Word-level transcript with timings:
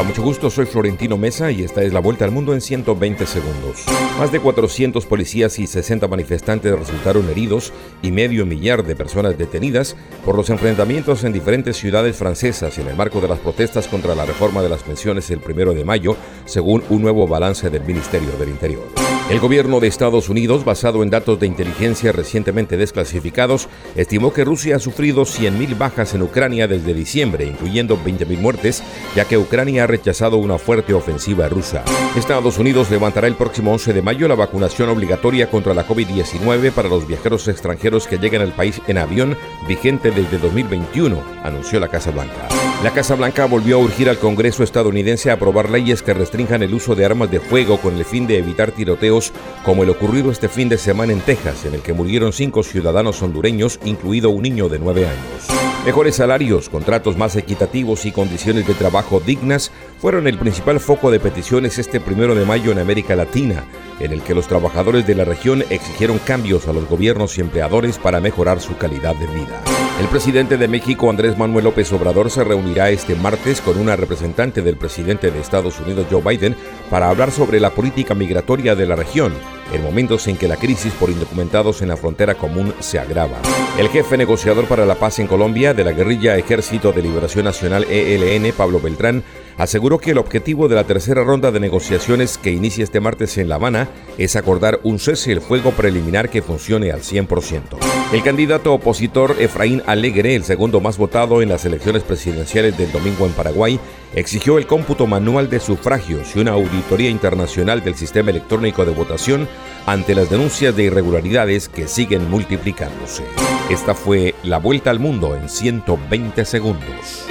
Hola, 0.00 0.08
mucho 0.08 0.22
gusto, 0.22 0.48
soy 0.48 0.64
Florentino 0.64 1.18
Mesa 1.18 1.50
y 1.50 1.62
esta 1.62 1.82
es 1.82 1.92
la 1.92 2.00
vuelta 2.00 2.24
al 2.24 2.30
mundo 2.30 2.54
en 2.54 2.62
120 2.62 3.26
segundos. 3.26 3.84
Más 4.18 4.32
de 4.32 4.40
400 4.40 5.04
policías 5.04 5.58
y 5.58 5.66
60 5.66 6.08
manifestantes 6.08 6.74
resultaron 6.74 7.28
heridos 7.28 7.70
y 8.00 8.10
medio 8.10 8.46
millar 8.46 8.82
de 8.82 8.96
personas 8.96 9.36
detenidas 9.36 9.96
por 10.24 10.36
los 10.36 10.48
enfrentamientos 10.48 11.22
en 11.24 11.34
diferentes 11.34 11.76
ciudades 11.76 12.16
francesas 12.16 12.78
en 12.78 12.88
el 12.88 12.96
marco 12.96 13.20
de 13.20 13.28
las 13.28 13.40
protestas 13.40 13.88
contra 13.88 14.14
la 14.14 14.24
reforma 14.24 14.62
de 14.62 14.70
las 14.70 14.82
pensiones 14.82 15.30
el 15.30 15.40
primero 15.40 15.74
de 15.74 15.84
mayo, 15.84 16.16
según 16.46 16.82
un 16.88 17.02
nuevo 17.02 17.28
balance 17.28 17.68
del 17.68 17.84
Ministerio 17.84 18.30
del 18.38 18.48
Interior. 18.48 19.09
El 19.30 19.38
gobierno 19.38 19.78
de 19.78 19.86
Estados 19.86 20.28
Unidos, 20.28 20.64
basado 20.64 21.04
en 21.04 21.10
datos 21.10 21.38
de 21.38 21.46
inteligencia 21.46 22.10
recientemente 22.10 22.76
desclasificados, 22.76 23.68
estimó 23.94 24.32
que 24.32 24.44
Rusia 24.44 24.74
ha 24.74 24.78
sufrido 24.80 25.22
100.000 25.22 25.78
bajas 25.78 26.14
en 26.14 26.22
Ucrania 26.22 26.66
desde 26.66 26.94
diciembre, 26.94 27.44
incluyendo 27.44 27.96
20.000 27.96 28.38
muertes, 28.38 28.82
ya 29.14 29.26
que 29.26 29.38
Ucrania 29.38 29.84
ha 29.84 29.86
rechazado 29.86 30.36
una 30.38 30.58
fuerte 30.58 30.94
ofensiva 30.94 31.48
rusa. 31.48 31.84
Estados 32.16 32.58
Unidos 32.58 32.90
levantará 32.90 33.28
el 33.28 33.36
próximo 33.36 33.70
11 33.72 33.92
de 33.92 34.02
mayo 34.02 34.26
la 34.26 34.34
vacunación 34.34 34.88
obligatoria 34.88 35.48
contra 35.48 35.74
la 35.74 35.86
COVID-19 35.86 36.72
para 36.72 36.88
los 36.88 37.06
viajeros 37.06 37.46
extranjeros 37.46 38.08
que 38.08 38.18
lleguen 38.18 38.42
al 38.42 38.52
país 38.52 38.82
en 38.88 38.98
avión, 38.98 39.38
vigente 39.68 40.10
desde 40.10 40.38
2021, 40.38 41.22
anunció 41.44 41.78
la 41.78 41.86
Casa 41.86 42.10
Blanca. 42.10 42.48
La 42.82 42.92
Casa 42.92 43.14
Blanca 43.14 43.44
volvió 43.44 43.76
a 43.76 43.80
urgir 43.80 44.08
al 44.08 44.18
Congreso 44.18 44.64
estadounidense 44.64 45.30
a 45.30 45.34
aprobar 45.34 45.70
leyes 45.70 46.02
que 46.02 46.14
restrinjan 46.14 46.62
el 46.62 46.74
uso 46.74 46.96
de 46.96 47.04
armas 47.04 47.30
de 47.30 47.38
fuego 47.38 47.78
con 47.78 47.96
el 47.96 48.04
fin 48.06 48.26
de 48.26 48.38
evitar 48.38 48.72
tiroteos 48.72 49.19
como 49.64 49.82
el 49.82 49.90
ocurrido 49.90 50.30
este 50.30 50.48
fin 50.48 50.68
de 50.68 50.78
semana 50.78 51.12
en 51.12 51.20
Texas, 51.20 51.64
en 51.64 51.74
el 51.74 51.82
que 51.82 51.92
murieron 51.92 52.32
cinco 52.32 52.62
ciudadanos 52.62 53.22
hondureños, 53.22 53.78
incluido 53.84 54.30
un 54.30 54.42
niño 54.42 54.68
de 54.68 54.78
nueve 54.78 55.06
años. 55.06 55.60
Mejores 55.84 56.16
salarios, 56.16 56.68
contratos 56.68 57.16
más 57.16 57.36
equitativos 57.36 58.04
y 58.04 58.12
condiciones 58.12 58.66
de 58.66 58.74
trabajo 58.74 59.18
dignas 59.18 59.72
fueron 60.00 60.26
el 60.26 60.38
principal 60.38 60.80
foco 60.80 61.10
de 61.10 61.20
peticiones 61.20 61.78
este 61.78 62.00
primero 62.00 62.34
de 62.34 62.46
mayo 62.46 62.72
en 62.72 62.78
América 62.78 63.14
Latina, 63.14 63.64
en 64.00 64.12
el 64.12 64.22
que 64.22 64.34
los 64.34 64.48
trabajadores 64.48 65.06
de 65.06 65.14
la 65.14 65.24
región 65.24 65.62
exigieron 65.68 66.18
cambios 66.18 66.66
a 66.66 66.72
los 66.72 66.88
gobiernos 66.88 67.36
y 67.36 67.42
empleadores 67.42 67.98
para 67.98 68.20
mejorar 68.20 68.60
su 68.60 68.76
calidad 68.78 69.14
de 69.16 69.26
vida. 69.26 69.62
El 70.00 70.06
presidente 70.08 70.56
de 70.56 70.68
México, 70.68 71.10
Andrés 71.10 71.36
Manuel 71.36 71.64
López 71.64 71.92
Obrador, 71.92 72.30
se 72.30 72.42
reunirá 72.42 72.88
este 72.88 73.14
martes 73.14 73.60
con 73.60 73.78
una 73.78 73.96
representante 73.96 74.62
del 74.62 74.78
presidente 74.78 75.30
de 75.30 75.38
Estados 75.38 75.78
Unidos, 75.80 76.06
Joe 76.10 76.22
Biden, 76.22 76.56
para 76.88 77.10
hablar 77.10 77.30
sobre 77.30 77.60
la 77.60 77.70
política 77.70 78.14
migratoria 78.14 78.74
de 78.74 78.86
la 78.86 78.96
región, 78.96 79.34
en 79.72 79.82
momentos 79.82 80.26
en 80.28 80.36
que 80.36 80.48
la 80.48 80.56
crisis 80.56 80.92
por 80.92 81.10
indocumentados 81.10 81.82
en 81.82 81.88
la 81.88 81.96
frontera 81.96 82.34
común 82.34 82.74
se 82.80 82.98
agrava. 82.98 83.38
El 83.78 83.88
jefe 83.88 84.16
negociador 84.16 84.66
para 84.66 84.86
la 84.86 84.96
paz 84.96 85.18
en 85.18 85.26
Colombia 85.26 85.74
de 85.74 85.84
la 85.84 85.92
guerrilla 85.92 86.36
Ejército 86.36 86.92
de 86.92 87.02
Liberación 87.02 87.44
Nacional 87.44 87.84
ELN, 87.84 88.52
Pablo 88.52 88.80
Beltrán, 88.80 89.22
aseguró 89.58 89.98
que 89.98 90.12
el 90.12 90.18
objetivo 90.18 90.68
de 90.68 90.74
la 90.74 90.84
tercera 90.84 91.22
ronda 91.22 91.50
de 91.50 91.60
negociaciones 91.60 92.38
que 92.38 92.50
inicia 92.50 92.84
este 92.84 93.00
martes 93.00 93.36
en 93.38 93.48
La 93.48 93.56
Habana 93.56 93.88
es 94.18 94.36
acordar 94.36 94.80
un 94.82 94.98
cese 94.98 95.32
el 95.32 95.40
fuego 95.40 95.72
preliminar 95.72 96.30
que 96.30 96.42
funcione 96.42 96.90
al 96.90 97.00
100%. 97.00 97.78
El 98.12 98.22
candidato 98.22 98.74
opositor 98.74 99.36
Efraín 99.38 99.82
Alegre, 99.86 100.34
el 100.34 100.44
segundo 100.44 100.80
más 100.80 100.98
votado 100.98 101.42
en 101.42 101.48
las 101.48 101.64
elecciones 101.64 102.02
presidenciales 102.02 102.76
del 102.76 102.90
domingo 102.90 103.26
en 103.26 103.32
Paraguay, 103.32 103.78
exigió 104.14 104.58
el 104.58 104.66
cómputo 104.66 105.06
manual 105.06 105.48
de 105.50 105.60
sufragios 105.60 106.34
y 106.34 106.40
una 106.40 106.52
auditoría 106.52 107.10
internacional 107.10 107.82
del 107.82 107.94
sistema 107.94 108.30
electrónico 108.30 108.84
de 108.84 108.92
votación 108.92 109.48
ante 109.86 110.14
las 110.14 110.30
denuncias 110.30 110.74
de 110.76 110.84
irregularidades 110.84 111.68
que 111.68 111.88
siguen 111.88 112.30
multiplicándose. 112.30 113.24
Esta 113.70 113.94
fue 113.94 114.34
la 114.42 114.58
vuelta 114.58 114.90
al 114.90 114.98
mundo 114.98 115.36
en 115.36 115.48
120 115.48 116.44
segundos. 116.44 117.26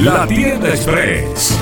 La 0.00 0.26
Tienda 0.26 0.70
Express. 0.70 1.58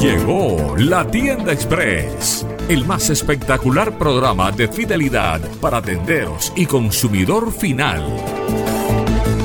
Llegó 0.00 0.74
la 0.76 1.08
Tienda 1.08 1.52
Express. 1.52 2.44
El 2.68 2.84
más 2.84 3.08
espectacular 3.08 3.96
programa 3.96 4.50
de 4.50 4.66
fidelidad 4.66 5.40
para 5.60 5.80
tenderos 5.80 6.52
y 6.56 6.66
consumidor 6.66 7.52
final. 7.52 8.04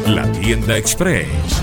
La 0.08 0.30
Tienda 0.32 0.78
Express. 0.78 1.63